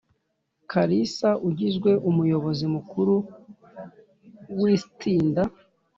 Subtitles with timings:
[0.71, 3.15] Kalisa agizwe Umuyobozi mukuru
[4.59, 5.41] w’istinda